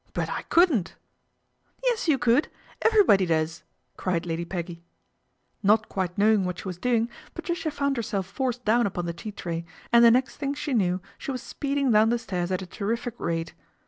"But 0.14 0.30
I 0.30 0.42
couldn't."" 0.42 0.94
Yes 1.86 2.06
you 2.06 2.16
could. 2.16 2.46
Everybody 2.82 3.26
does," 3.26 3.64
crie 3.96 4.20
Lady 4.22 4.44
Peggy. 4.44 4.84
Not 5.60 5.88
quite 5.88 6.16
knowing 6.16 6.44
what 6.44 6.60
she 6.60 6.68
was 6.68 6.78
doing 6.78 7.08
Patrici 7.34 7.68
found 7.68 7.96
herself 7.96 8.24
forced 8.28 8.64
down 8.64 8.86
upon 8.86 9.06
the 9.06 9.12
tea 9.12 9.32
tray, 9.32 9.64
an 9.92 10.02
the 10.02 10.12
next 10.12 10.36
thing 10.36 10.54
she 10.54 10.72
knew 10.72 10.98
was 11.00 11.10
she 11.18 11.32
was 11.32 11.42
speedin 11.42 11.90
down 11.90 12.10
the 12.10 12.18
stairs 12.20 12.52
at 12.52 12.62
a 12.62 12.66
terrific 12.66 13.18
rate. 13.18 13.54